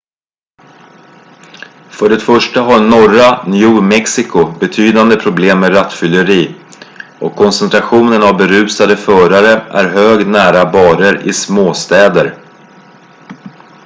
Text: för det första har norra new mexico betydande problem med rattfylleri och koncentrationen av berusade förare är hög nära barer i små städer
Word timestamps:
för 1.91 2.09
det 2.09 2.19
första 2.19 2.61
har 2.61 2.79
norra 2.79 3.43
new 3.51 3.83
mexico 3.83 4.51
betydande 4.59 5.15
problem 5.15 5.59
med 5.59 5.75
rattfylleri 5.75 6.55
och 7.19 7.35
koncentrationen 7.35 8.23
av 8.23 8.37
berusade 8.37 8.97
förare 8.97 9.51
är 9.71 9.85
hög 9.89 10.27
nära 10.27 10.71
barer 10.71 11.27
i 11.27 11.33
små 11.33 11.73
städer 11.73 12.37